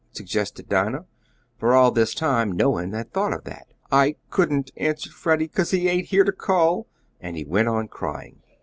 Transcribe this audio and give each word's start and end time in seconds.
suggested 0.13 0.67
Dinah, 0.67 1.05
for 1.59 1.73
all 1.75 1.91
this 1.91 2.15
time 2.15 2.53
no 2.53 2.71
one 2.71 2.91
had 2.93 3.13
thought 3.13 3.33
of 3.33 3.43
that. 3.43 3.67
"I 3.91 4.15
couldn't," 4.31 4.71
answered 4.75 5.13
Freddie, 5.13 5.47
"'cause 5.47 5.69
he 5.69 5.87
ain't 5.89 6.07
here 6.07 6.23
to 6.23 6.31
call." 6.31 6.87
And 7.19 7.37
he 7.37 7.43
went 7.45 7.67
on 7.67 7.87
crying. 7.87 8.41